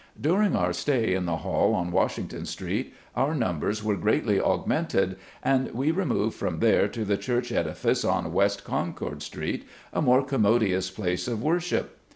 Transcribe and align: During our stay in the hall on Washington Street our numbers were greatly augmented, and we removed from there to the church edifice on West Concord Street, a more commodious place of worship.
During 0.19 0.55
our 0.55 0.73
stay 0.73 1.13
in 1.13 1.27
the 1.27 1.35
hall 1.37 1.75
on 1.75 1.91
Washington 1.91 2.47
Street 2.47 2.91
our 3.15 3.35
numbers 3.35 3.83
were 3.83 3.95
greatly 3.95 4.41
augmented, 4.41 5.15
and 5.43 5.71
we 5.75 5.91
removed 5.91 6.35
from 6.35 6.57
there 6.57 6.87
to 6.87 7.05
the 7.05 7.17
church 7.17 7.51
edifice 7.51 8.03
on 8.03 8.33
West 8.33 8.63
Concord 8.63 9.21
Street, 9.21 9.63
a 9.93 10.01
more 10.01 10.23
commodious 10.25 10.89
place 10.89 11.27
of 11.27 11.43
worship. 11.43 11.99